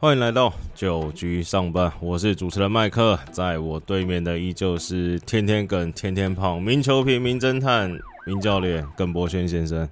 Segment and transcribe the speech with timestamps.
[0.00, 7.90] 欢迎来到九局上班，我是主持人麦克，在我对面的依旧是天天梗、天天胖、名球评、名侦探、
[8.24, 9.88] 名教练耿博轩先生。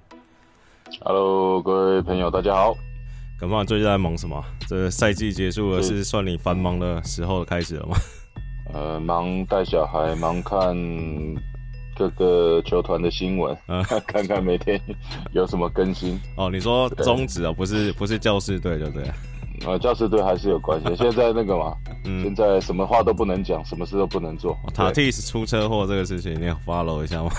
[1.01, 2.73] Hello，各位朋友，大家好。
[3.37, 4.41] 耿胖最近在忙什么？
[4.69, 7.97] 这个赛季结束了，是是算你繁忙的时候开始了吗？
[8.73, 10.73] 呃，忙带小孩，忙看
[11.97, 14.81] 各个球团的新闻，嗯 看看每天
[15.33, 16.17] 有什么更新。
[16.37, 19.11] 哦，你说对中职啊，不是不是教师队，对不对？
[19.65, 20.87] 呃，教师队还是有关系。
[20.95, 24.51] 现在那个嘛，现嗯，在什么话都不能讲，什么事都不能做。
[24.51, 27.31] 哦塔蒂斯出车祸这个事情，你要 follow 一下吗？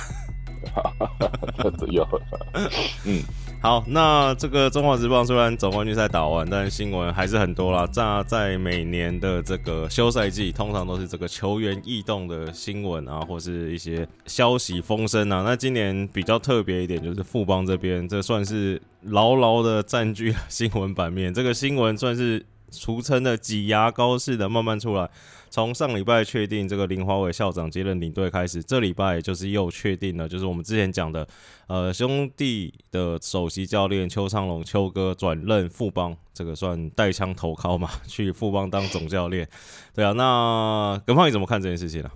[1.79, 2.07] 对 有，
[3.07, 3.23] 嗯，
[3.61, 7.85] 好，那这个中华职棒虽然总冠军赛打完，但新闻还是很多啦。
[7.89, 15.43] 在在每年的这个休赛季，通常都是这个球员异动的新闻啊，或是一些消息风声啊。
[15.45, 21.35] 那今年比较特别一点，就是富邦这边，这算是牢牢的占据了新闻版面。
[21.35, 25.11] 这个新闻算是俗称的挤牙膏式的慢慢出来。
[25.51, 31.27] 从上礼拜确定这个林华伟校长接任领队开始，这礼拜就是又确定了，就是我们之前讲的，
[31.69, 39.49] 呃，兄弟的首席教练邱昌龙邱哥转任富邦，这个算带枪投靠嘛， 去富邦当总教练。
[39.95, 42.11] 对啊，那耿胖你怎么看这件事情呢、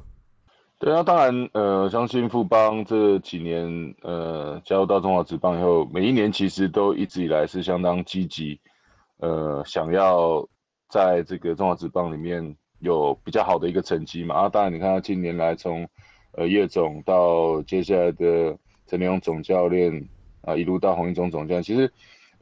[0.79, 8.61] 对啊，当然，呃，相信富邦这几年，呃，加入到中华职棒以后，每一年其实都一直以来是相当积极，
[9.21, 10.47] 呃，想要
[10.93, 14.35] 在这个中华职棒里面有比较好的一个成绩嘛。
[14.35, 15.89] 啊，当然，你看他近年来从
[16.33, 18.55] 呃叶总到接下来的
[18.87, 20.07] 陈立勇总教练
[20.43, 21.91] 啊，一路到洪一中总教练，其实。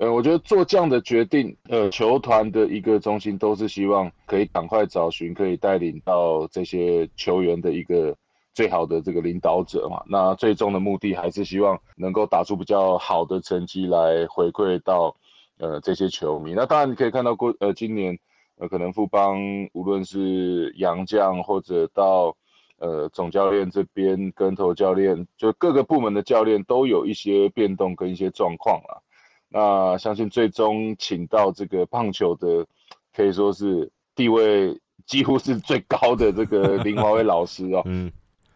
[0.03, 8.17] 呃，我觉得做这样的决定，呃，球团的一个中心都是希望可以赶快找寻可以带领到这些球员的一个
[8.55, 10.03] 最好的这个领导者嘛。
[10.09, 15.15] 那最终的目的还是希望能够打出比较好的成绩来回馈到
[15.59, 16.55] 呃这些球迷。
[16.55, 18.19] 那当然你可以看到过呃今年
[18.61, 19.41] 呃可能富邦
[19.73, 22.37] 无论是杨将或者到
[22.79, 29.01] 呃总教练这边跟头教练，就各个部门的教练都有一些变动跟一些状况啦。
[29.49, 32.67] 那相信最终请到这个棒球的，
[33.15, 37.83] 可以说是地位几乎是最高的这个林华伟老师哦。
[37.89, 38.13] 嗯，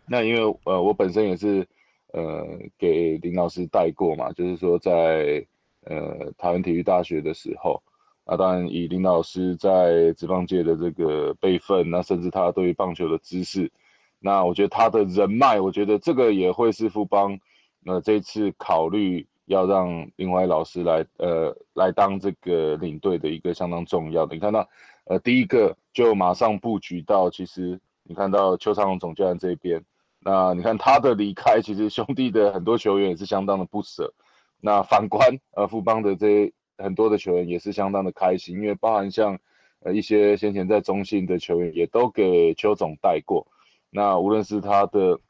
[0.06, 1.66] 那因为呃我本身也是
[2.12, 2.46] 呃
[2.78, 5.44] 给林老师带过嘛，就是说在
[5.84, 7.82] 呃台湾体育大学的时候，
[8.26, 13.70] 那当然以林老师在职棒界的这个辈分，那甚至他对于棒球的知识，
[14.18, 17.38] 那我觉得他的人脉，我觉得这个也会是富邦
[17.80, 24.34] 那这次考虑要让林怀老师来呃来当这个领队的一个相当重要的。
[24.34, 24.66] 你看到
[25.04, 29.84] 呃第一个就马上布局到，其实你看到邱长龙总教练这边，
[30.20, 34.14] 那你看他的离开，其实兄弟的很多球员也是相当的不舍。
[34.62, 39.38] 那反观呃富邦的这很多的球员也是相当的开心，因为包含像
[39.80, 43.46] 呃一些先前在中信的球员也都给邱总带过。
[43.90, 45.20] 那无论是他的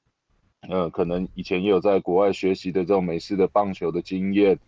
[0.68, 4.58] 呃，可能以前也有在国外学习的这种美式的棒球的经验，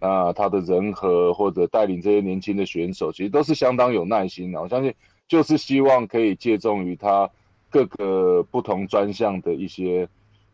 [0.00, 4.60] 那他的人和或者带领这些年轻的选手，其实都是相当有耐心的。
[4.60, 4.92] 我相信
[5.28, 7.30] 就是希望可以借重于他
[7.70, 10.08] 各个不同专项的一些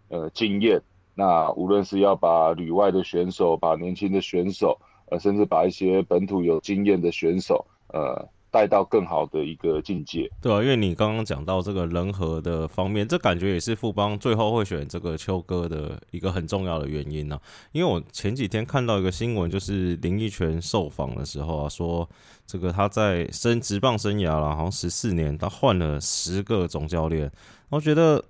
[0.08, 0.82] 呃经验。
[1.14, 4.78] 那无论是要把旅外的选手，把年轻的选手，
[5.10, 10.30] 呃，甚至把一些本土有经验的选手，呃，带到更好的一个境界。
[10.40, 17.38] 对啊，因为你刚刚讲到这个人和的方面，这感觉也是富邦最后会选这个邱哥的一个很重要的原因呢、
[17.72, 22.08] 因为我前几天看到一个新闻，就是林奕泉受访的时候啊，说
[22.46, 27.30] 这个他在生职棒生涯了，好像十四年，他换了十个总教练，
[27.68, 28.24] 我觉得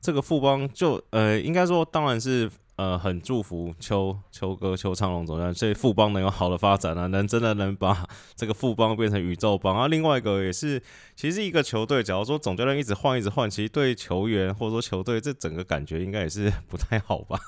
[0.00, 9.86] 这个富邦就呃，应该说当然是呃很祝福邱邱哥邱昌龙总教练，所以富邦能有好的发展啊，能真的能把这个富邦变成宇宙邦啊。
[9.86, 10.82] 另外一个也是，
[11.14, 17.38] 其实一个球队，假如说总教练一直换一直换，其实对球员或者说球队这整个感觉应该也是不太好吧？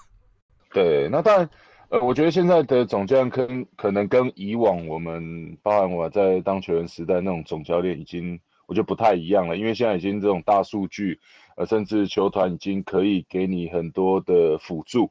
[0.71, 1.49] 对，那当然，
[1.89, 11.19] 呃，我觉得现在的总教练跟可能跟以往我们，包含我在当球员时代那种总教练，已经我觉得不太一样了，因为现在已经这种大数据，
[11.57, 15.11] 呃，甚至球团已经可以给你很多的辅助，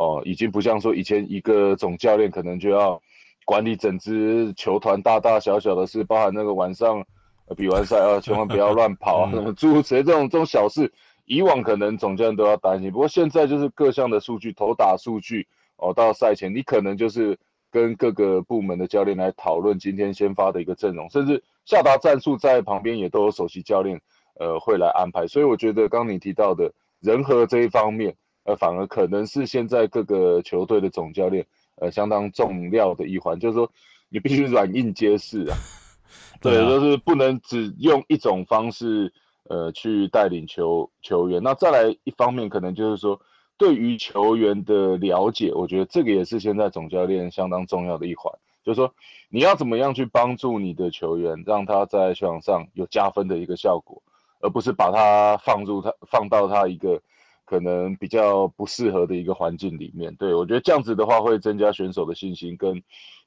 [0.00, 2.98] 哦，已经不像说以前一个总教练可能就要
[3.44, 7.04] 管理整支球团大大小小的事，包含那个晚上
[7.48, 10.90] 呃比完赛啊，千万不要乱跑啊， 什么诸如此类这种这种小事，
[11.26, 17.38] 以往可能总教练都要担心，不过现在就是各项的数据，投打数据哦，到赛前你可能就是
[17.70, 24.00] 跟各个部门的教练来讨论今天先发的一个阵容，甚至下达战术在旁边也都有首席教练
[24.38, 28.14] 呃会来安排，所以我觉得刚你提到的人和这一方面，
[28.44, 31.46] 呃，反而可能是现在各个球队的总教练
[31.76, 33.70] 呃相当重要的一环，就是说
[34.08, 35.56] 你必须软硬皆施啊。
[36.40, 39.12] 对，就是不能只用一种方式
[39.44, 41.42] 呃去带领球球员。
[41.42, 43.20] 那再来一方面，可能就是说
[43.58, 48.32] 对于球员的了解，我觉得这个也是现在总教练相当重要的一环，
[48.64, 48.92] 就是说
[49.28, 54.02] 你要怎么样去帮助你的球员，让他在球场上有加分的一个效果，
[54.40, 57.02] 而不是把他放入他放到他一个。
[57.50, 62.80] 可能比较不适合的一个环境里面，对我觉得这样子的话会增加选手的信心，跟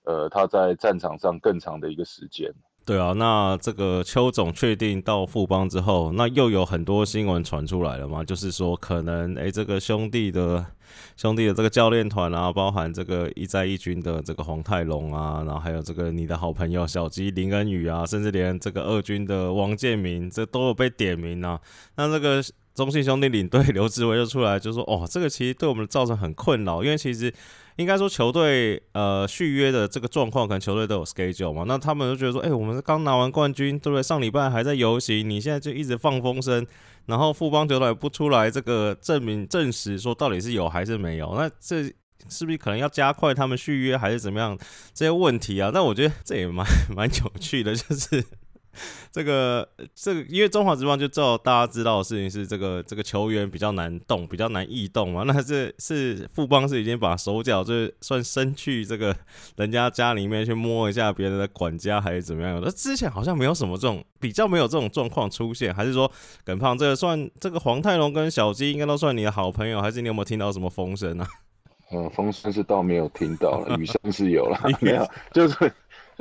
[0.06, 2.50] 呃他在战场上更长的一个时间。
[2.86, 10.66] 对啊，那这个邱总确定到富邦之后，那又有很多新闻传出来了嘛，就是说可能哎这个兄弟的
[11.18, 21.60] 兄弟的这个教练团啊，包含这个一在一军的这个黄泰龙啊，然后还有这个你的好朋友小鸡林恩宇啊，甚至连这个二军的王建民，这都有被点名啊。
[21.98, 22.42] 那这个。
[22.74, 27.32] 中信兄弟领队刘志伟就出来就说：“哦，这个其实对我们造成很困扰，因为其实
[27.76, 31.66] 应该说球队呃续约的这个状况，可能球队都有 schedule 嘛。
[31.68, 34.02] 那他们就觉得说，哎，我们是刚拿完冠军，对不对？
[34.02, 36.66] 上礼拜还在游行，你现在就一直放风声，
[37.06, 41.36] 然后富邦球队不出来这个证明证实说到底是有还是没有？
[41.36, 41.84] 那这
[42.28, 44.58] 是不是可能要加快他们续约还是怎么样
[44.96, 45.70] 这些问题啊？
[45.72, 46.66] 那我觉得这也蛮
[46.96, 48.26] 蛮有趣的，就是。”
[49.12, 55.24] 这个这个，因为中华职棒就照大家知道的事情是，这个这个球员比较难动，比较难异动嘛。
[55.28, 59.16] 那这是富邦是已经把手脚就算伸去这个
[59.58, 62.60] 人家家里面去摸一下别人的管家还是怎么样？
[62.64, 66.12] 那之前好像没有什么这种比较没有这种状况出现，还是说
[66.44, 71.28] 耿胖这个算这个黄泰龙跟小鸡应该都算你的好朋友，还是你有没有听到什么风声啊？
[71.92, 75.72] 嗯，风声是倒没有听到了，雨声是有了，没有就是。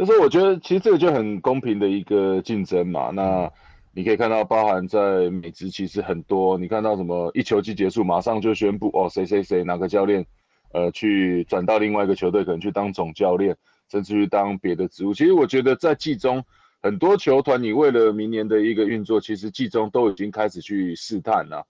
[0.04, 3.10] 就是我觉得其实这个就很公平的一个竞争嘛。
[3.10, 3.48] 那
[3.92, 10.26] 你可以看到，包含在美职其实很多，你看到什么一球季结束马上就宣布哦，谁谁谁哪个教练，
[10.72, 13.56] 呃，去转到另外一个球队，可能去当总教练，
[13.92, 15.14] 甚至去当别的职务。
[15.14, 16.44] 其实我觉得在季中
[16.82, 21.64] 很多球团，你为了明年的一个运作，其实季中都已经开始去试探了，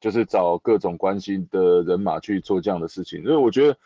[0.00, 3.20] 就是找各种关心的人马去做这样的事情。
[3.20, 3.78] 因为我觉得。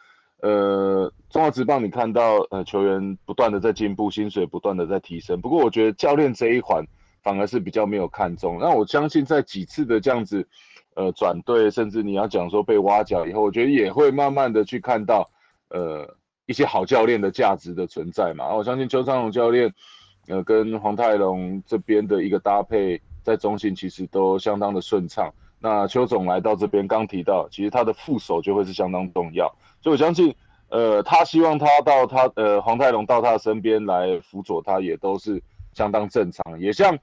[0.43, 5.41] 呃，中华职棒，你看到呃球员不断的在进步，薪水不断的在提升。
[5.41, 6.83] 不过我觉得教练这一环
[7.23, 8.59] 反而是比较没有看重。
[8.59, 10.49] 那我相信在几次的这样子
[10.95, 15.31] 呃转队，甚至你要讲说被挖角以后，我觉得也会慢慢的去看到
[15.69, 16.17] 呃
[16.47, 18.55] 一些好教练的价值的存在嘛。
[18.55, 19.71] 我相信邱昌龙教练
[20.29, 25.31] 呃跟黄泰龙这边的一个搭配，在中信其实都相当的顺畅。
[25.63, 29.55] 那邱总来到这边，刚提到其实他的副手就会是相当重要。
[29.83, 30.35] 所以我相信，
[30.69, 35.43] 呃，他希望他到他呃黄泰龙到他的身边来辅佐他，也都是
[35.73, 36.61] 相当正常。
[36.61, 36.99] 也像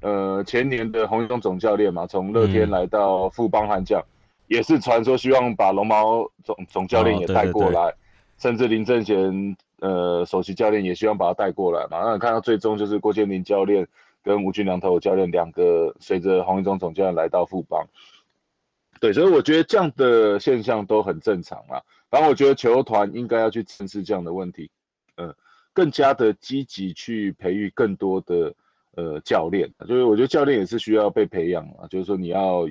[0.00, 4.02] 呃前年的洪一中总教练嘛，从乐天来到富邦悍将，
[4.48, 7.94] 也是传说希望把龙猫总总教练也带过来，
[8.38, 12.02] 甚至林正贤呃首席教练也希望把他带过来嘛。
[12.04, 13.86] 那看到最终就是郭建林教练
[14.24, 17.86] 跟吴俊良投教练两个随着洪一中总教练来到富邦。
[19.00, 21.82] 对，所以我觉得这样的现象都很正常啊。
[22.12, 24.70] 然后我觉得球团应该要去正视这样的问题，
[25.16, 25.34] 呃，
[25.72, 28.54] 更加的积极去培育更多的
[28.94, 29.72] 呃教练。
[29.88, 31.88] 就是我觉得教练也是需要被培养啊。
[31.88, 32.68] 就是说你要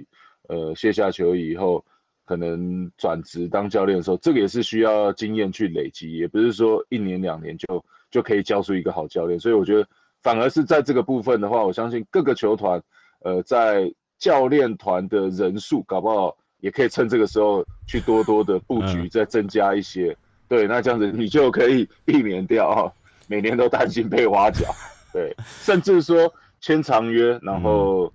[0.47, 1.83] 呃卸下球以后，
[2.23, 9.39] 可能转职当教练的时候，这个也是需要经验去累积，也不是说一年两年就就可以教出一个好教练。
[9.39, 9.87] 所以我觉得
[10.21, 12.81] 反而是在这个部分的话，我相信各个球团
[13.21, 13.93] 呃在。
[14.21, 20.15] 教练团的人数搞不好也可以趁这个时候去多多的布局，再增加一些。
[20.47, 22.93] 对，那这样子你就可以避免掉
[23.27, 24.73] 每年都担心被挖角。
[25.11, 28.11] 对，甚至说签长约，然后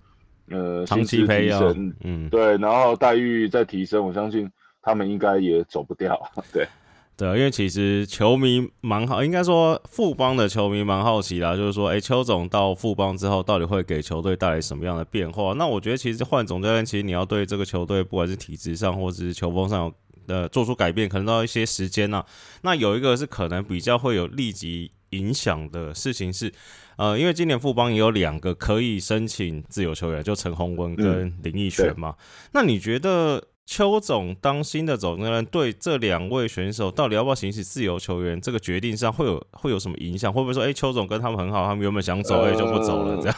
[0.49, 4.51] 呃长期培养，嗯，对，然后待遇再提升，我相信
[4.81, 6.19] 他们应该也走不掉。
[6.53, 6.67] 对。
[7.17, 15.55] 对，因为其实球迷蛮好，应该说富邦的球迷蛮好奇啦，就是说，哎，邱总到富邦之后，到底会给球队带来什么样的变化？
[15.55, 19.91] 那我觉得，其实换总教练，其实你要对这个球队，不管是体质上或者是球风上，
[20.27, 22.23] 呃，做出改变，可能都要一些时间呐。
[22.61, 26.53] 那有一个是可能比较会有立即影响的事情是，
[26.99, 32.15] 呃，因为今年富邦也有两个可以申请自由球员，就陈宏文跟林奕璇嘛。
[32.53, 33.43] 那你觉得？
[33.67, 40.33] 邱总当新的总教练，对这两位选手到底要不要行使自由球员这个决定上会有会有什么影响？
[40.33, 43.37] 会不会说，哎，邱总跟他们很好，他们原本想走，哎，就不走了这样？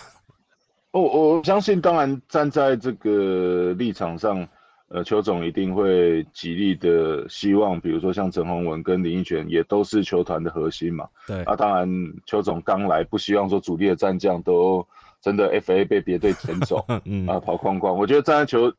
[0.91, 4.47] 我我相信，当然站在这个立场上，
[4.89, 11.07] 呃，邱总一定会极力的希望，比如说像陈宏文跟林奕泉也都是球团的核心嘛。
[11.27, 11.43] 对。
[11.45, 11.89] 啊，当然
[12.27, 14.87] 邱总刚来，不希望说主力的战将都
[15.23, 17.97] 真的 FA 被别队捡走， 嗯啊，跑框框。
[17.97, 18.71] 我觉得站在球。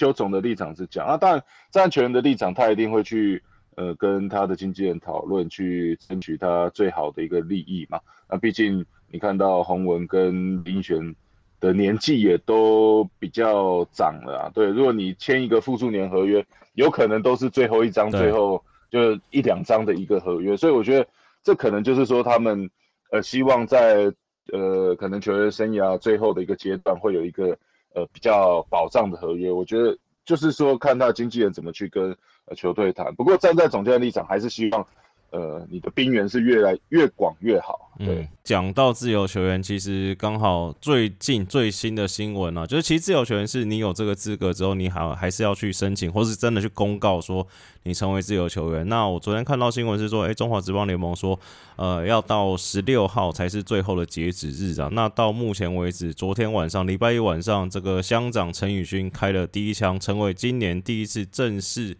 [0.00, 3.42] 邱总的立场是讲啊，当然站球员的立场，他一定会去
[3.76, 8.00] 呃跟他的经纪人讨论，去争取他最好的一个利益嘛。
[8.26, 11.14] 那毕竟你看到洪文跟林璇
[11.60, 14.50] 的年纪也都比较长了啊。
[14.54, 16.42] 对，如果你签一个复数年合约，
[16.72, 20.56] 有可能都是最后一张，最后就一两张的一个合约。
[20.56, 21.06] 所以我觉得
[21.44, 22.70] 这可能就是说他们
[23.10, 24.10] 呃希望在
[24.50, 27.58] 呃可能球员生涯最后的一个阶段会有一个
[27.94, 29.50] 呃比较保障的合约。
[29.50, 32.16] 我觉得就是说看他经纪人怎么去跟
[32.56, 33.14] 球队谈。
[33.14, 34.86] 不过站在总监的立场，还是希望。
[35.30, 37.88] 呃，你的兵源是越来越广越好。
[37.98, 47.46] 对，讲到自由球员，其实刚好最近最新的新闻呢，就是其实自由球员是你有这个资格之后，你还还是要去申请，或是真的去公告说
[47.82, 48.88] 你成为自由球员。
[48.88, 51.38] 那我昨天看到新闻是说，哎，中华职棒联盟说，
[51.76, 54.88] 呃，要到十六号才是最后的截止日啊。
[54.92, 61.96] 那到目前为止，昨天晚上礼拜一晚上，这个乡长陈宇勋开了第一枪，成为今年第一次正式。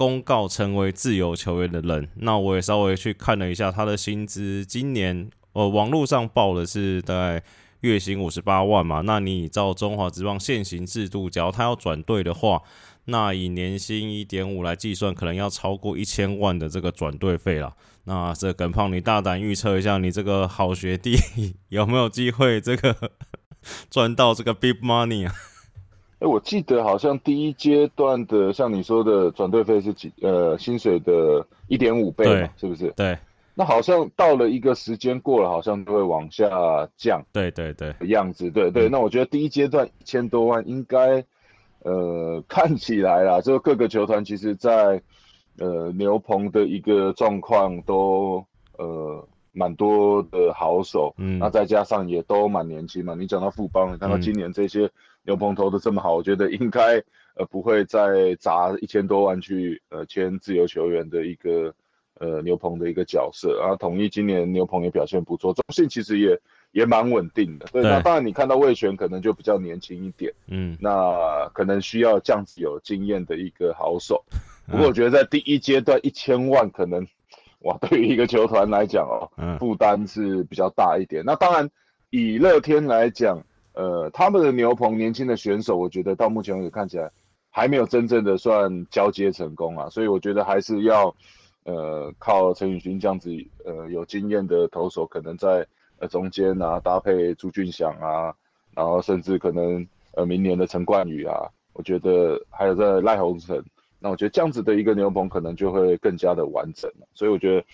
[0.00, 7.42] 公告成为自由球员的人，那我也稍微去看了一下他的薪资，今年呃网络上报的是大概
[7.82, 9.02] 月薪五十八万嘛。
[9.02, 12.62] 那你照中华职棒现行制度，只要他要转队的话，
[13.04, 17.76] 那以年薪一点五来计算，可能要超过一千万的这个转队费了。
[18.04, 21.18] 那这耿胖，你大胆预测一下，你这个好学弟
[21.68, 23.12] 有没有机会这个
[23.90, 25.34] 赚到这个 big money 啊？
[26.20, 32.90] 哎，我记得好像第一阶段的，像你说的转队费是几呃薪水的一点五倍嘛，是不是？
[32.90, 33.16] 对。
[33.54, 36.46] 那好像到了一个时间过了，好像都会往下
[36.96, 37.24] 降。
[37.32, 37.94] 对对对。
[38.08, 38.86] 样子，对对。
[38.90, 41.24] 那我觉得第一阶段一千多万，应该
[41.84, 45.00] 呃看起来啦，就各个球团其实在
[45.58, 48.44] 呃牛棚的一个状况都
[48.76, 53.14] 呃蛮多的好手，嗯，那再加上也都蛮年轻嘛。
[53.18, 54.90] 你讲到富邦，你看到今年这些。
[55.22, 56.96] 牛棚投的这么好，我觉得应该
[57.34, 61.74] 呃不会再砸一千多万去呃签自由球员的一个
[62.18, 63.58] 呃牛棚的一个角色。
[63.60, 66.40] 然后统一今年牛棚也表现不错，中信其实也
[66.72, 67.66] 也蛮稳定的。
[67.70, 74.24] 对，那当然你看到魏权可能就比较年轻一点，嗯，那可能需要这样子有经验的一个好手。
[74.66, 77.06] 不过我觉得在第一阶段一千万可能
[77.60, 81.22] 哇，对于一个球团来讲哦，负担是比较大一点。
[81.26, 81.70] 那当然
[82.08, 83.44] 以乐天来讲。
[83.80, 87.10] 呃，他们的牛棚年轻的选手，我觉得到目前为止看起来
[87.48, 91.14] 还没有真正的算交接成功啊，所以我觉得还是要
[91.64, 93.30] 呃靠陈宇勋这样子
[93.64, 95.66] 呃有经验的投手，可能在
[95.98, 98.34] 呃中间啊搭配朱俊祥啊，
[98.74, 103.64] 然后甚至可能呃明年的陈冠宇啊，我觉得还有在赖鸿成，
[103.98, 107.64] 那我觉得这样子的一个牛棚可能就会更加的完整，所以我觉得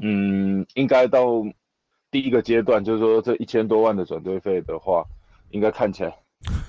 [0.00, 1.44] 嗯应该到。
[2.10, 5.04] 第一个阶段就是说，这一千多万的转队费的话，
[5.50, 6.14] 应该看起来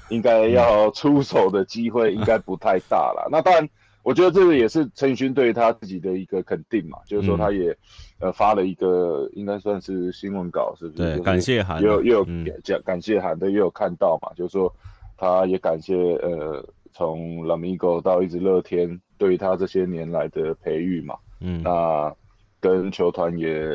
[0.09, 3.27] 应该要出手的机会 应该不太大了。
[3.31, 3.69] 那当然，
[4.03, 7.75] 我觉得这个也是陈宇勋对他自己的一个肯定嘛，就是说他也
[8.19, 10.97] 呃发了一个应该算是新闻稿，是不是？
[10.97, 14.73] 对，感谢函，又又有讲感谢函的，也有看到嘛，就是说
[15.17, 22.13] 他也感谢呃从 Lamigo 到一直乐天对他这些年来的培育嘛，嗯，那
[22.59, 23.69] 跟球团也。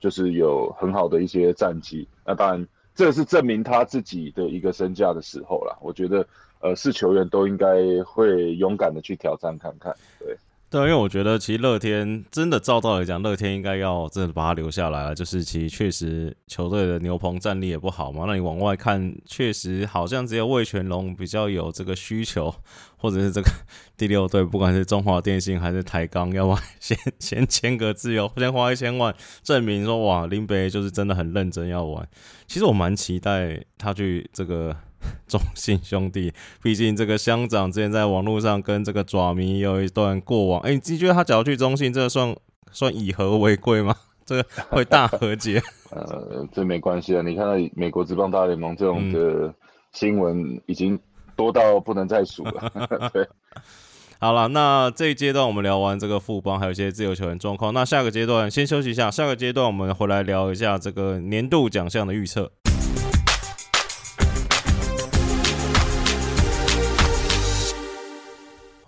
[0.00, 2.68] 就是有很好的一些战绩，那当然
[2.98, 5.78] 这是证明他自己的一个身价的时候了。
[5.80, 6.26] 我觉得，
[6.58, 10.36] 呃，是球员都应该会勇敢的去挑战看看，对。
[10.70, 15.14] 对，因为我觉得其实乐天真的照道理讲，乐天应该要真的把他留下来了。
[15.14, 18.24] 就是其实确实球队的牛棚战力也不好嘛。
[18.26, 22.54] 那你往外看，确实好像只有魏全龙比较有这个需求，
[22.98, 23.50] 或者是这个
[23.96, 32.06] 第六队，不管是中华电信还是台钢，要不先 先签个自由，先花一千万证明说哇林北就是真的很认真要玩。
[32.46, 34.76] 其实我蛮期待他去这个。
[35.28, 40.60] 中信兄弟，毕竟这个乡长之前在网络上跟这个爪迷有一段过往。
[40.60, 42.34] 哎，你觉得他只要去中信，这算
[42.72, 43.94] 算以和为贵吗？
[44.26, 45.62] 这个会大和解？
[45.90, 47.22] 呃，这没关系啊。
[47.22, 49.54] 你看到美国职棒大联盟这种的
[49.92, 50.98] 新闻已经
[51.34, 53.10] 多到不能再数了。
[53.12, 53.26] 对，
[54.20, 57.72] 好了，那这一阶段我们聊完这个副帮，还有一些自由球员状况。
[57.72, 62.50] 那下个阶段先休息一下，下个阶段我们回来聊一下这个年度奖项的预测。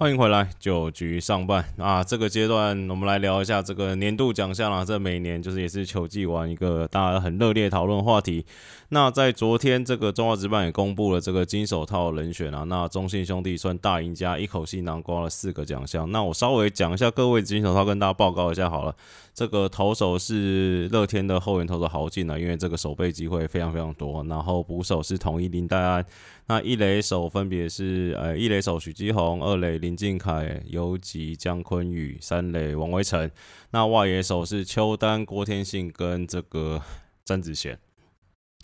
[0.00, 4.82] 欢迎回来，九局上半啊，这个阶段我们来聊一下这个年度奖项啦。
[4.82, 8.46] 这每年就是也是球季完一个大家很热烈讨论话题。
[8.88, 12.64] 那在昨天，这个中华职棒也公布了这个金手套人选啊。
[12.64, 16.10] 那中信兄弟算大赢家，一口气囊括了四个奖项。
[16.10, 18.96] 那我稍微讲一下各位金手套，跟大家报告一下好了。
[19.34, 24.24] 这个投手是乐天的后援投手豪进啊，因为这个守备机会非常非常多。
[24.24, 26.04] 然后捕手是统一林黛安，
[26.50, 33.30] 那一垒手分别是呃一垒手许基宏，二垒林敬凯、尤吉、江坤宇，三垒王威成。
[33.70, 36.82] 那外野手是邱丹、郭天信跟这个。
[37.22, 37.78] 曾子贤。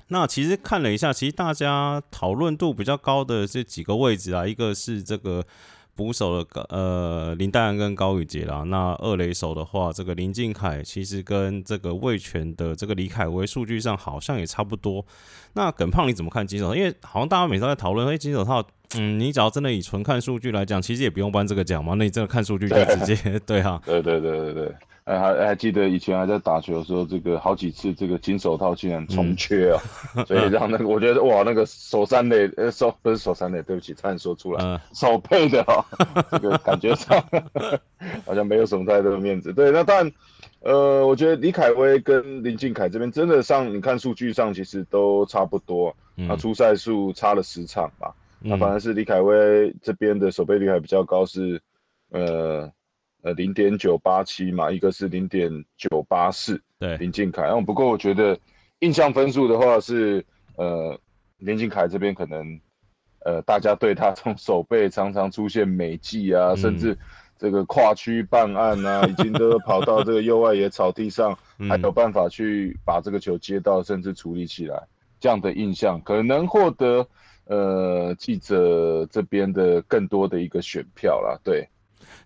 [0.09, 5.47] 那其实看了一下，其实大家讨论度比较高的这几个位置啊，一个是这个
[5.97, 8.63] 捕手的呃林黛安跟高宇杰啦。
[8.65, 15.05] 那二垒手的话，这个林敬凯其实跟这个魏权的这个李凯威数据上好像也差不多。
[15.55, 16.77] 那耿胖你怎么看金手？
[16.77, 18.63] 因为好像大家每次在讨论，哎，金手套，
[18.97, 21.95] 嗯，你只要真的以纯看数据来讲，其实也不用颁这个奖嘛。
[21.95, 23.81] 那你真的看数据就直接对 哈？
[23.87, 24.75] 对对对对对。
[25.07, 29.81] 哎，还还记得以前还在打球的时候，这个好几次这个金手套竟然重缺啊，
[30.27, 35.79] 所以让那个我觉得哇，那个手三垒呃手不是手三垒，对不起，差点说出来，手配的哦，
[36.33, 37.25] 这个感觉上
[38.27, 39.53] 好像没有什么太多的面子。
[39.53, 40.11] 对，那但
[40.59, 45.95] 呃，我觉得李凯威跟林俊凯这边真的上，你看数据上其实都差不多，
[46.29, 51.63] 啊，出赛数差了十场吧，那反而是李凯威这边的守备率还比较高，是
[52.11, 52.69] 呃。
[53.27, 57.43] 呃，零点九八七嘛，一个是零点九八四，对，林敬凯。
[57.43, 58.39] 然后不过我觉得
[58.79, 60.97] 印象分数的话是，呃，
[61.39, 62.61] 林敬凯这边可能，
[63.25, 66.97] 呃，大家对他 从手背常常出现美技啊，甚至
[67.37, 71.37] 这个跨区办案啊，已经都跑到这个右外野草地上，
[71.69, 74.81] 还有办法去把这个球接到，甚至处理起来，
[75.19, 77.05] 这样的印象可能获得
[77.47, 81.69] 呃记者这边的更多的一个选票啦，对。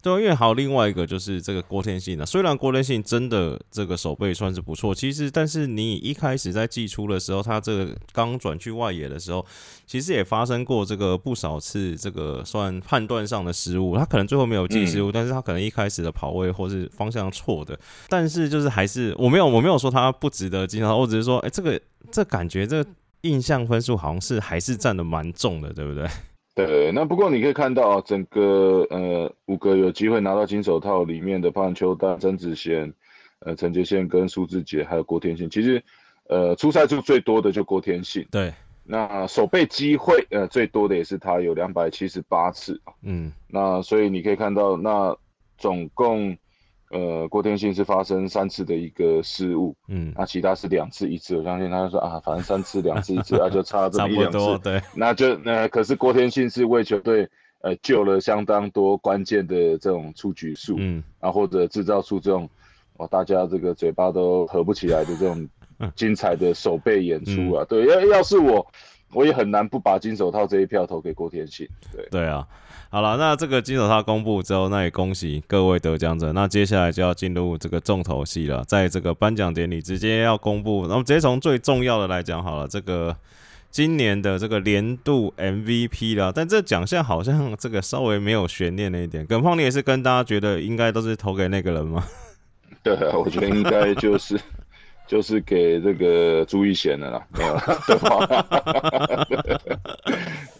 [0.02, 2.24] 对，因为还有另外一个就是这个郭天信呢。
[2.24, 9.44] 虽然郭天信真的这个手背算是不错，其实但是你一开始在季初的时候，他这个刚转去外野的时候，
[9.86, 13.96] 其实也发生过这个不少次这个算判断上的失误。
[13.96, 17.78] 他可能最后没有记失误，但是他可能一开始的跑位或是方向错的。
[18.08, 21.78] 但是就是还是我没有我没有说他不值得金我只是说，哎，这个
[22.10, 22.82] 这感觉这
[23.20, 26.08] 印象分数好像是还是占的蛮重的，对不对？
[26.54, 32.92] 对，那不过你可以看到啊，整个呃五个有机会拿到金手套里面的，包含邱丹、曾子贤、
[33.38, 35.82] 呃陈杰宪跟苏志杰，还有郭天信，其实
[36.28, 38.26] 呃出赛数最多的就郭天信。
[38.30, 38.52] 对，
[38.84, 45.16] 那守备机会呃最多的也是他，有两百七十八次嗯，那所以你可以看到，那
[45.56, 46.36] 总共。
[46.90, 57.28] 呃，郭天信是发生三次的一个失误，嗯，那其他是两次一次，我相信他就说啊，反正三次两次一次，那 就差这么一两次，对，那就那可是郭天信是为球队
[57.60, 62.48] 呃救了相当多关键的这种出局数，嗯，啊或者制造出这种
[62.96, 65.48] 哦大家这个嘴巴都合不起来的这种
[65.94, 68.66] 精彩的手背演出啊，对，要要是我。
[69.12, 71.68] 我也很难不把金手套这一票投给郭天信。
[71.92, 72.46] 对对啊，
[72.90, 76.32] 好了，那这个金手套公布之后，那也恭喜各位得奖者。
[76.32, 83.16] 那接下来就要进入这个重头戏了，在这个颁奖典礼直接要公布，那么直接从最重要的来讲好了，这个
[83.70, 86.32] 今年的这个年度 MVP 了。
[86.32, 89.26] 但这奖项好像这个稍微没有悬念了一点。
[89.26, 92.04] 耿胖，你也是跟大家觉得应该都是投给那个人吗？
[92.82, 94.40] 对啊，我觉得应该就是。
[95.10, 97.26] 就是给这个朱一贤的啦，
[97.84, 98.46] 德宝拉，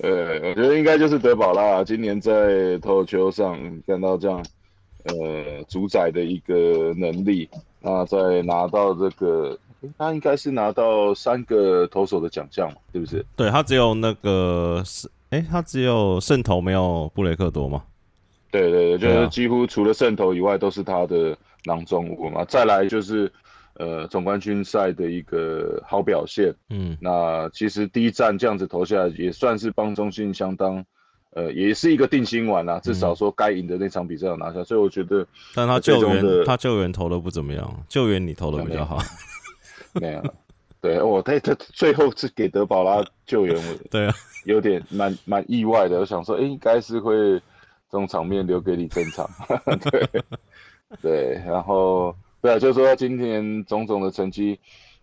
[0.03, 4.45] 呃，我觉得应该就是德宝拉，今年在投球上看到这样，
[5.05, 7.49] 呃，主宰的一个能力，
[7.81, 9.57] 那在拿到这个，
[9.97, 13.25] 他应该是拿到三个投手的奖项嘛，是不是？
[13.37, 17.85] 对他只有那个是，哎，他只有胜投没有布雷克多吗？
[18.51, 23.33] 对对对，就是几乎除了胜投以外都是他的囊中物嘛，再来就是。
[23.81, 30.85] 呃，总冠军赛的一个好表现，嗯，那其实第一站这样子投下来，也算是帮中信相当，
[31.31, 32.79] 呃，也是一个定心丸啦。
[32.81, 38.99] 至少说该赢的那场比赛要拿下，所以我觉得，但他救援他救援投的不怎么样，救援你投的比较好，
[39.95, 40.23] 没有，
[40.83, 44.15] 对我他他最后是给德保拉救援，我 对啊，
[44.45, 49.27] 有点蛮蛮意外的，我想说，哎，应该是会这种场面留给你正常，
[49.91, 50.07] 对
[51.01, 52.15] 对，然后。
[52.43, 54.59] 对啊，就是说今年种种的成绩，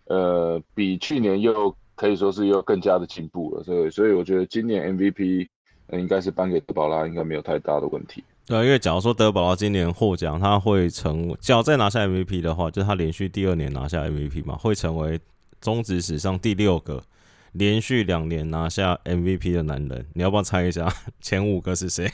[0.05, 5.47] 呃，比去年又可以说是又更加的进步了，所以所以我觉得今年 MVP
[5.93, 8.23] 应该是颁给德保拉，应该没有太大的问题。
[8.45, 15.19] 对，因为假如说德保拉今年获奖，他会成，只要再拿下 MVP 的话，就是他连续第二年拿下 MVP 嘛，会成为
[15.59, 17.03] 中职史上第六个
[17.51, 20.05] 连续两年拿下 MVP 的男人。
[20.13, 20.87] 你要不要猜一下
[21.19, 22.09] 前五个是谁？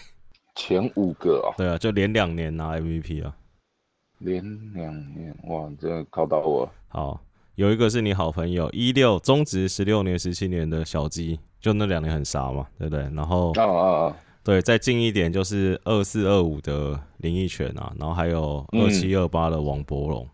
[0.56, 1.54] 前五个啊？
[1.58, 3.36] 对啊，就连两年拿 MVP 啊。
[4.24, 6.70] 连两年哇，这考到我。
[6.88, 7.20] 好，
[7.56, 13.04] 有一个是你好朋友，一六中职十六年、十七年的小鸡，就那两年很傻嘛，对不对？
[13.14, 20.28] 然后啊啊啊，对，再近一点就是二四二五的林奕泉啊，然后还有二七二八的王博龙。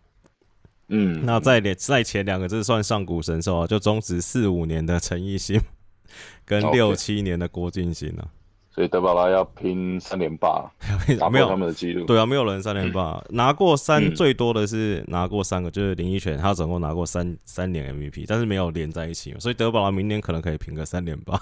[0.88, 5.60] 嗯，那在连在前两个这算上古神兽啊，就中职四五年的陈奕迅，
[6.44, 8.28] 跟六七年的郭俊兴啊。
[8.72, 10.70] 所以德保拉要拼三连霸，
[11.18, 12.06] 打破他们的记录。
[12.06, 21.38] 对啊，没有人三连霸，拿过三最多的是拿过三个，就是林奕泉，他总共拿过三三连 MVP，但是没有连在一起，所以德保拉明年可能可以拼个三连霸。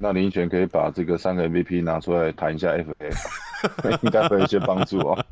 [0.00, 5.24] 那林奕泉可以把这个三个 MVP 拿出来谈一下 FA， 应该会有一些帮助哦。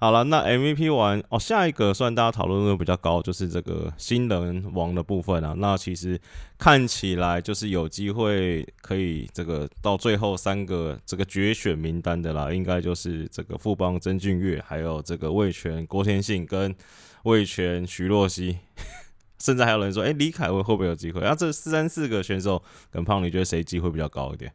[0.00, 5.54] 好了，那 MVP 完哦，下一个算大家讨论度比较高，就是这个新人王的部分啊。
[5.56, 6.20] 那其实
[6.58, 16.74] 看起来就是有机会可以这个到最后三个这个决选名单的啦，应该就是这个富邦曾俊岳，还有这个魏权郭天信跟
[17.22, 18.58] 魏权徐若曦，
[19.38, 21.22] 甚至还有人说，哎，李凯威会不会有机会？
[21.22, 24.52] 啊，这四三四个选手跟胖，你觉得谁机会比较高一点？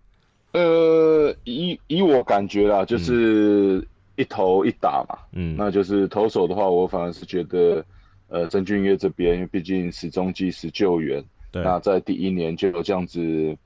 [0.51, 3.87] 呃，以以我感觉啦，就是。
[4.19, 7.85] 一投一打嘛，嗯，那就是投手的话，我反而是觉得，
[8.27, 13.57] 呃，曾俊岳这边，因为毕竟始终计时救援，对，那在第一年就有这样子，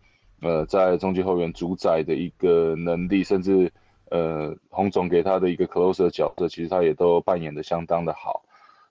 [0.41, 3.71] 呃，在中继后援主宰的一个能力，甚至，
[4.11, 8.45] 呃，洪总给他的一个 closer 角色，其实他也都扮演的相当的好。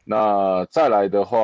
[0.05, 1.39] 那再来的话，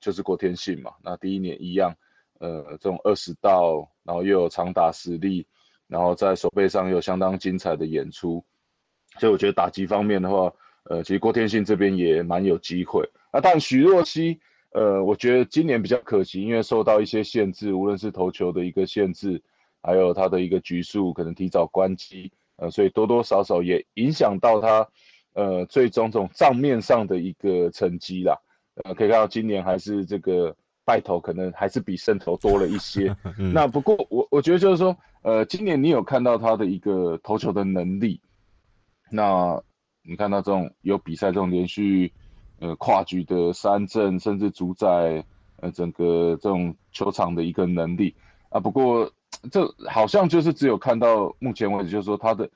[0.00, 1.94] 就是郭天信嘛，那第一年一样，
[2.38, 5.46] 呃，这种二十道，然后又有长打实力，
[5.88, 8.42] 然后在手背上又有相当精彩的演出。
[9.18, 10.52] 所以我觉得打击方面的话，
[10.84, 13.08] 呃，其实郭天信这边也蛮有机会。
[13.32, 14.40] 那但许若曦，
[14.72, 19.40] 呃，我觉得今年比较可惜，因为受到一些限制，无论是投球的一个限制，
[19.82, 24.88] 还有他的一个局数可能提早关机，呃，所以多多少少也影响到他，
[25.34, 28.36] 呃，最终这种账面上的一个成绩啦。
[28.82, 33.14] 呃，可以看到今年还是这个败投可能还是比胜投多了一些。
[33.52, 38.20] 那不过我我觉得就是说，呃，今年你有看到他的一个投球的能力。
[39.14, 39.62] 那
[40.02, 42.10] 你看到这种有比赛这种连续，
[42.60, 45.22] 呃跨局的三振，甚至主宰
[45.60, 48.14] 呃整个这种球场的一个能力
[48.48, 48.58] 啊。
[48.58, 49.12] 不过
[49.50, 52.48] 这好像就是只有看到目前为止，就是说他的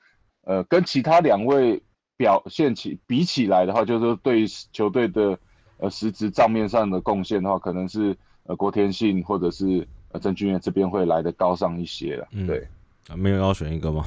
[0.45, 1.79] 呃跟其他两位
[2.17, 5.37] 表现起比起来的话，就是说对球队的
[5.77, 12.27] 呃实质账面上的贡献的话，可能是呃郭天信或者是呃郑俊彦这边会来的高尚一些了。
[12.47, 12.67] 对
[13.09, 14.03] 啊，没有要选一个吗？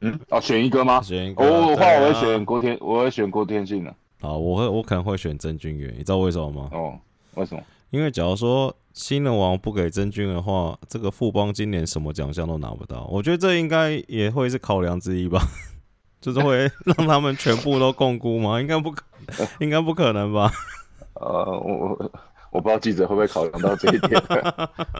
[0.00, 1.00] 嗯，哦，选一个吗？
[1.02, 1.44] 选一个。
[1.44, 3.94] 我话我会选郭天，我会选郭天信的。
[4.20, 6.68] 好，我会，我可能会选曾俊元，你知道为什么吗？
[6.72, 6.98] 哦，
[7.34, 7.62] 为什么？
[7.90, 13.06] 因为假如说新人王不给曾俊的话，这个富邦今年什么奖项都拿不到。
[13.10, 15.40] 我觉得这应该也会是考量之一吧，
[16.20, 18.60] 就是会 让他们全部都共估吗？
[18.60, 19.02] 应该不可，
[19.60, 20.52] 应该不可能吧？
[21.14, 21.26] 呃，
[21.58, 22.10] 我。
[22.58, 24.20] 我不知道记者会不会考量到这一点。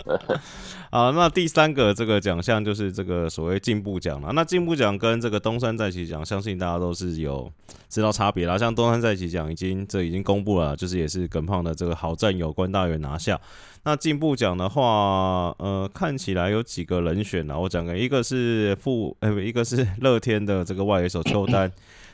[0.90, 4.31] 啊，那第三个这个奖项就是这个所谓进步奖了。
[4.33, 7.51] 那进步奖跟这个东山再起奖，相信大家都是有
[7.88, 8.57] 知道差别啦。
[8.57, 13.38] 像东山再起奖已经这已经公布了，就是也是耿胖的这个好战友关大元拿下。
[13.83, 17.59] 那进步奖的话，呃，看起来有几个人选呢？
[17.59, 21.68] 我讲个，一个是富，呃，不，一个是乐天的这个外野手邱丹。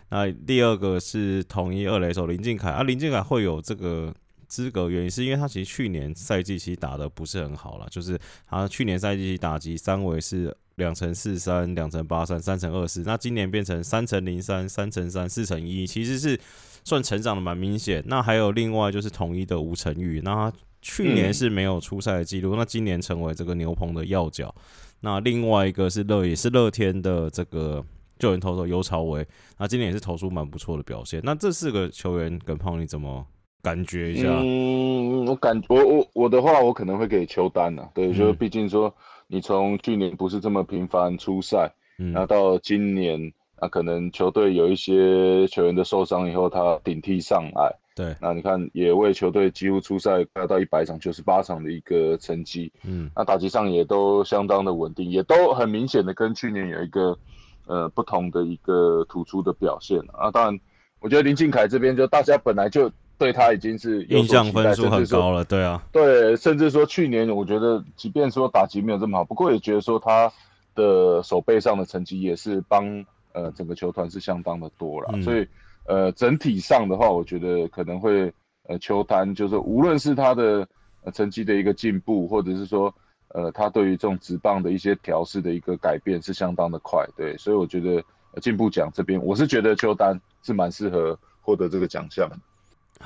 [0.08, 4.10] 那第二个是统一二垒手林敬凯啊，林敬凯会有这个。
[4.48, 16.38] 资格原因是因为他其实去年赛季其实打的不是很好了，就是他去年赛季打击三围是两乘四三、两乘八三、三乘二四，那今年变成三乘零三、三乘三、四乘一，其实是
[16.84, 18.02] 算成长的蛮明显。
[18.06, 20.52] 那还有另外就是统一的吴成玉，那他
[20.82, 24.54] 去年是没有出赛的记录，那今年成为这个牛棚的要角。
[25.00, 27.84] 那另外一个是乐也是乐天的这个
[28.18, 29.26] 救援投手尤朝维，
[29.58, 31.20] 那今年也是投出蛮不错的表现。
[31.22, 33.26] 那这四个球员跟胖你怎么？
[33.64, 38.94] 感觉一下，嗯，我感我我我的话，我可能会给邱丹呐，对，就毕竟说
[39.26, 57.18] 你从去年不是这么频繁出赛，然后到今年，那可能球队有一些球员的受伤以后，他顶替上来，对，那你看也为球队几乎出赛快到一百场、九十八场的一个成绩，嗯，那打击上也都相当的稳定，也都很明显的跟去年有一个
[57.66, 60.30] 呃不同的一个突出的表现啊。
[60.30, 60.60] 当然，
[61.00, 62.92] 我觉得林敬凯这边就大家本来就。
[63.16, 70.30] 对他已经是印象分数很高了，对啊，对，甚至说去年我觉得，即便说打击没有这么好，不过也觉得说他
[70.74, 72.84] 的手背上的成绩也是帮
[73.32, 75.46] 呃整个球团是相当的多了，所以
[75.86, 78.32] 呃整体上的话，我觉得可能会
[78.64, 80.66] 呃球坛就是无论是他的
[81.12, 82.92] 成绩的一个进步，或者是说
[83.28, 88.02] 呃他对于这种直棒的一些调试的一个改变是相当的快，对，所以我觉得
[88.40, 92.28] 进步奖这边我是觉得邱丹是蛮适合获得这个奖项。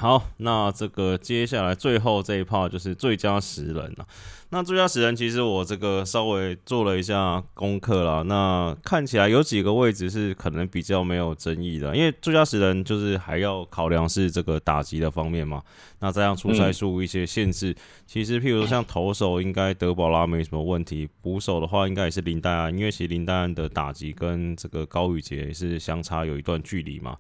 [0.00, 4.06] 好，那这个接下来最后这一炮就是最佳十人了。
[4.50, 8.22] 那最佳十人，其实我这个稍微做了一下功课啦。
[8.22, 15.62] 那看起来有几个位置是可能比较没有争议的，因为最佳十人就是还要考量是这个打击的方面嘛。
[15.98, 27.14] 那这样出赛数一些限制，其实譬如说像投手应该德保拉没什么问题，捕手的话应该也是林黛安，因为其实林黛安的打击跟这个高宇杰是相差有一段距离嘛。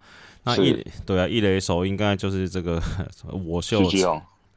[0.44, 2.82] 那一对啊，一垒手应该就是这个
[3.44, 3.82] 我秀。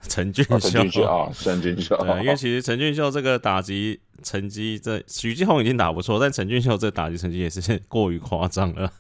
[0.10, 0.44] 陈俊
[0.92, 8.92] 秀啊，陈俊秀，对，因为其实陈俊秀这个打击成绩，这许继宏已经打不错，但陈俊秀这打击成绩也是 过于夸张了。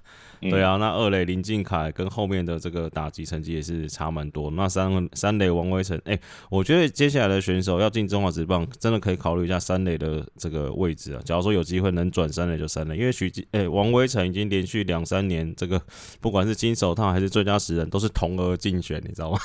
[0.49, 4.49] 对啊，那二垒林敬凯跟后面的这个打击成绩也是差蛮多。
[4.49, 11.21] 那三三垒王威成，哎，我觉得接下来的选手要进中华职棒，真的可以考虑一下三垒的这个位置啊。
[11.23, 15.79] 假如说有机会能转三垒就三垒，因为许继，哎，王威成已经连续两三年这个
[16.19, 19.37] 不管是金手套还是最佳十人都是同额竞选，你知道吗？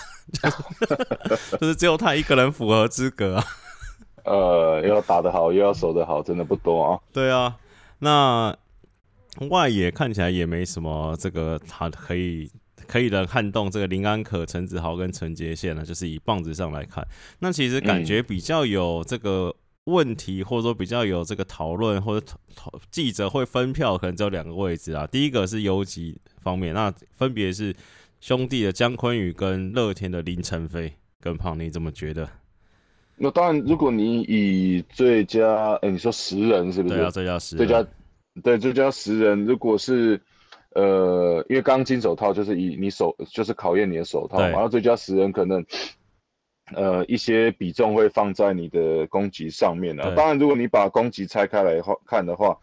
[1.61, 3.45] 就是只有他一个人符合资格啊。
[4.25, 6.99] 呃，要打得好又要守得好，真的不多啊。
[7.13, 7.59] 对啊，
[7.99, 8.57] 那。
[9.49, 12.51] 外野看起来也没什么，这个他可以
[12.87, 17.07] 可以的撼动这个林安可、陈子豪跟陈杰宪呢，就是以棒子上来看，
[17.41, 22.27] 那其实感觉比较有这个问题，或者说比较有这个讨论，或者
[22.91, 25.07] 记者会分票，可能只有两个位置啊。
[25.07, 27.75] 第一个是游击方面，那分别是
[28.21, 32.29] 兄弟的姜坤宇跟乐天的林晨飞跟胖，你怎么觉得？
[33.17, 36.95] 那当然，如果你以最佳，哎，你说十人是不是？
[36.97, 37.87] 对啊，最佳十最佳。
[38.43, 40.21] 对，最佳十人，如果是，
[40.75, 44.49] 呃，因为钢筋手套就是以你手，就是考验你的手套嘛。
[44.49, 45.65] 然后最佳十人可能，
[46.75, 50.13] 呃，一些比重会放在你的攻击上面啊。
[50.15, 52.59] 当然，如果你把攻击拆开来看的话，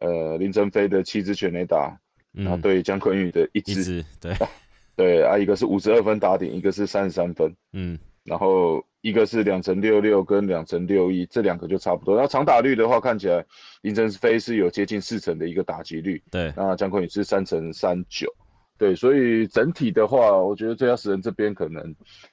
[0.00, 1.96] 呃，林晨飞的七支全垒打，
[2.32, 4.34] 然后对江坤宇的一支，对，
[4.96, 8.84] 对啊，一个是五十二分打点，一个是三十三分，嗯，然后。
[9.04, 12.14] 一个是两成六六跟两成六一，这两个就差不多。
[12.14, 13.44] 然后长打率的话，看起来
[13.80, 16.52] 林晨飞是有接近四成的一个打击率，对。
[16.56, 18.32] 那姜昆宇是三成三九，
[18.78, 18.94] 对。
[18.94, 21.82] 所以整体的话，我觉得最佳十人这边可能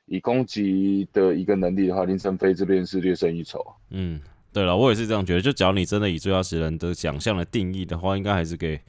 [0.06, 3.60] 以攻击的一个能力的话，林晨飞这边是略胜一筹。
[3.90, 4.22] 嗯，
[4.54, 5.42] 对了，我也是这样觉得。
[5.42, 8.80] 就只要你真的以最佳十人的奖项来定义的话，应该还是给。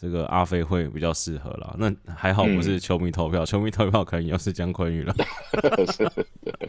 [0.00, 5.14] 这个阿飞会比较适合了，那还好不是球迷投票，球迷投票可能又是姜昆宇了。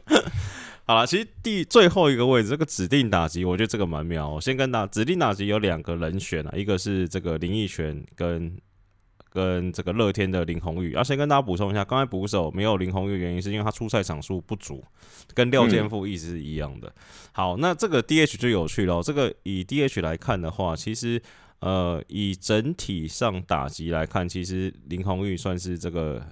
[0.86, 4.28] 好了，其实第最后一个位置，这个指定打击，我觉得这个蛮妙。
[4.28, 8.54] 我先跟大指定打击有两个人选啊，一个是这个林奕泉跟
[9.30, 10.92] 跟这个乐天的林宏宇。
[10.92, 14.84] 要先跟大家补充一下，刚才捕手没有林宏宇，原因是因为他出赛场数不足，
[15.34, 16.94] 跟廖健富意思是一样的。
[17.32, 19.02] 好，那这个 DH 就有趣了。
[19.02, 21.22] 这个以 DH 来看的话，其实。
[21.62, 26.26] 呃，以整体上打击来看，其实林红玉算是这个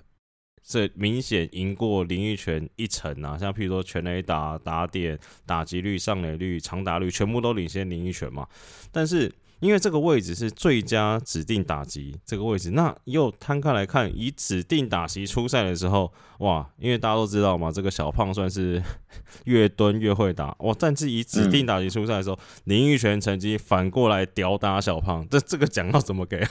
[0.63, 3.37] 这明显赢过林玉泉一层啊。
[3.37, 8.47] 像譬如说全垒打、打点、打击率、上垒率、长打率，全部都领先林玉泉嘛。
[8.91, 18.81] 但是因为这个位置是最佳指定打击这个位置，那又摊开来看，以指定打击出赛的时候，哇，因为大家都知道嘛，这个小胖算是
[19.45, 20.73] 越蹲越会打哇。
[20.79, 26.47] 但是以指定打击出赛的时候，林玉泉成绩反过来吊打小胖，这这个奖要怎么给？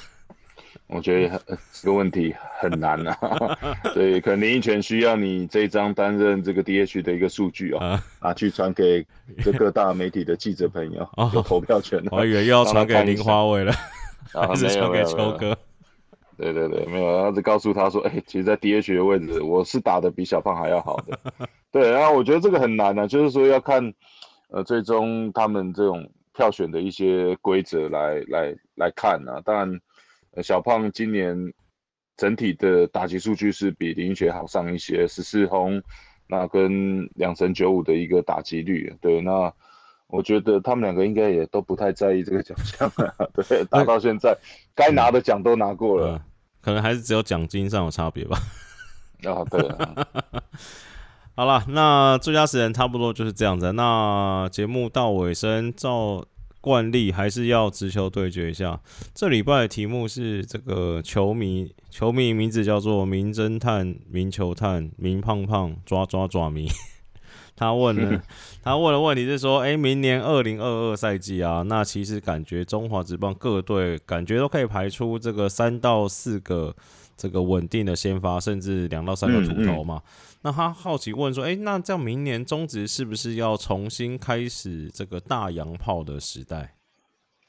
[0.89, 3.19] 我觉得这个问题很难啊，
[3.93, 9.07] 所以可能林奕泉需要你这一张担任这个 DH 的一个数据啊，拿去传给
[9.45, 12.09] 这各大媒体的记者朋友，有投票权的。
[12.11, 13.73] 我以为又要传给林华伟了，
[14.33, 15.55] 还是传给秋哥？
[16.39, 21.19] 对对对，没有，然后就告诉他说，哎，其实，在 DH 的位置，我是打的比小胖还要好的。
[21.71, 23.93] 对，然后我觉得这个很难呢，就是说要看，
[24.49, 29.79] 呃，最终他们这种票选的一些规则来来来看啊，当然。
[30.43, 31.37] 小胖今年
[32.17, 35.83] 整体的打击数据是比林雪好上一些，十四轰，
[36.27, 39.53] 那跟两成九五的一个打击率，对，那
[40.09, 44.37] 我觉得他们两个应该也都不太在意这个奖项啊， 对，打到现在
[44.75, 46.21] 该拿的奖都拿过了，
[46.61, 48.39] 可能还是只有奖金上有差别吧。
[49.25, 49.61] 啊，对，
[51.37, 56.25] 好了，那最佳时人差不多就是这样子，那节目到尾声，照。
[56.61, 58.81] 惯例还是要直球对决一下。
[59.15, 66.69] 这礼拜的题目是这个球迷，球迷名字叫做名侦探、名球探、名胖胖抓抓抓迷。
[67.57, 68.23] 他问了，
[68.63, 76.77] 他问的问题是说，哎，明年二零二二赛季啊，那其实感觉中华职棒各队感觉都可以排出这个三到四个
[77.19, 80.01] 这个稳定的先发，甚至两到三个土头嘛。
[80.41, 86.75] 那他好奇问说：“哎，那这样明年中职是不是要重新开始这个大洋炮的时代？”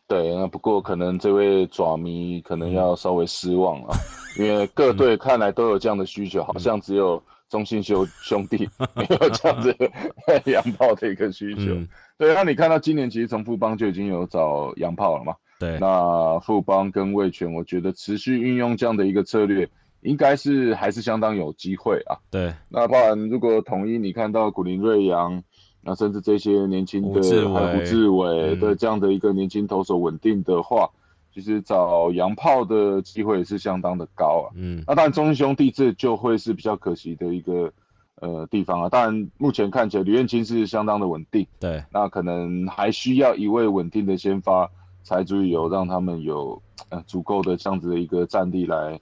[0.10, 3.96] 对，那不过可能这位爪迷可能要稍微失望了，
[4.40, 9.76] 因为各队看来都有这样的需求，好像只有中信兄兄弟 没有这样子
[10.46, 11.76] 洋炮的一个需求。
[12.18, 15.36] 对，那你看到今年其实从富邦就已经有找洋炮了嘛？
[15.60, 19.70] 对，那富邦跟魏权，我觉得持续运用这样的一个策略，
[20.02, 22.16] 应该是还是相当有机会啊。
[22.32, 25.44] 对，那当然，如果统一你看到古林瑞阳，
[25.82, 30.90] 那甚至这些年轻的胡志伟的这样的一个年轻投手稳定的话，
[31.34, 34.56] 其实找洋炮的机会是相当的高啊。
[34.56, 37.70] 嗯，那当然中信兄弟这就会是比较可惜的一个
[38.16, 38.88] 呃地方啊。
[38.88, 44.70] 当然目前看起来吕彦青是相当的稳定，对，那可能还需要一位稳定的先发。
[45.04, 49.00] 才足以有让他们有呃足够的这样子的一个战力来，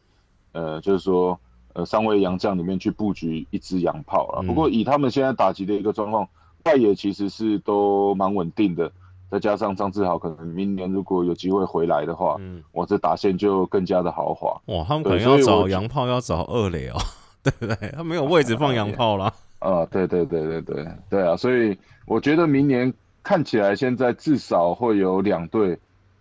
[0.54, 1.38] 呃，就是说
[1.74, 4.42] 呃三位洋将里面去布局一支洋炮啊。
[4.42, 6.28] 不过以他们现在打击的一个状况，
[6.66, 8.92] 外野其实是都蛮稳定的，
[9.30, 14.60] 再加上张志豪可能明年如果有机会回来的话，嗯，我这打线就更加的豪华。
[14.66, 16.96] 哇，他们可能要找洋炮，要找二垒哦，
[17.44, 17.90] 对不对？
[17.96, 19.34] 他没有位置放洋炮了。
[19.60, 25.78] 啊，对对对对对对啊，所以我觉得明年看起来现在至少会有两队。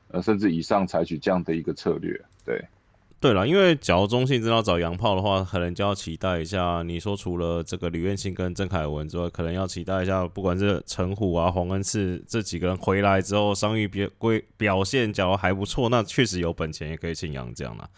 [0.08, 2.64] 呃，甚至以上采取这样的一个策略，对，
[3.18, 6.82] 对了，因为假如中信真要找洋炮的话，可能就要期待一下。
[6.82, 17.88] 你说除了这个吕彦青跟郑凯文之外，可能要期待一下，不管是陈虎啊、黄恩赐这几个人回来之后，伤愈表归表现，假如还不错，那确实有本钱也可以请洋将了。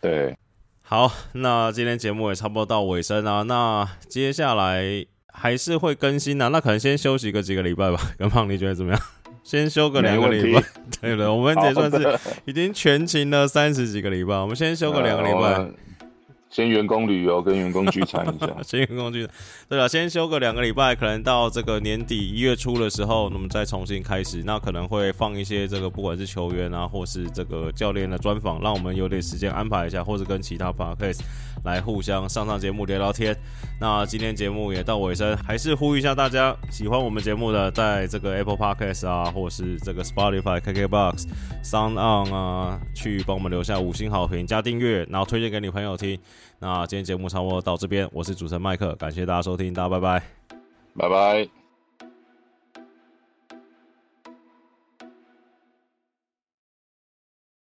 [0.00, 0.36] 对，
[0.82, 8.12] 好，那今天节目也差不多到尾声啊，那接下来还是会更新啊，那可能先休息个几个礼拜吧。
[8.16, 9.02] 跟胖，你觉得怎么样？
[9.46, 10.60] 先休个两个礼拜，
[11.00, 15.70] 对了，我们也算是已经全勤了三十几个礼拜，我们先休个两个礼拜。
[16.48, 19.34] 先员工旅游跟员工聚餐一下， 先员工聚餐，
[19.68, 31.20] 对了，先休个两个礼拜，可能到这个年底一月初的时候，那么再重新开始，那可能会放一些这个不管是球员啊，或是这个教练的专访，让我们有点时间安排一下， 或者跟其他 podcast
[31.64, 33.36] 来互相上上节目聊聊天。
[33.78, 41.26] 那今天节目也到尾声，还是呼吁一下大家，喜欢我们节目的，在这个 Apple Podcast 啊，或是这个 Spotify、KKBox、
[41.62, 46.18] Sound On 啊，去帮我们留下五星好评加订阅，然后推荐给你朋友听。
[46.58, 50.22] 那今天节目差不多到这边，我是主持人麦克，感谢大家收听，大家拜拜，
[50.96, 51.55] 拜拜。